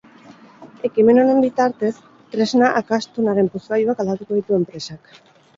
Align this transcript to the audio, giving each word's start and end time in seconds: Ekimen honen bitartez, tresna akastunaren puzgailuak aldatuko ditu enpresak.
Ekimen 0.87 1.19
honen 1.23 1.41
bitartez, 1.43 1.91
tresna 2.37 2.71
akastunaren 2.81 3.53
puzgailuak 3.57 4.03
aldatuko 4.07 4.41
ditu 4.41 4.61
enpresak. 4.63 5.17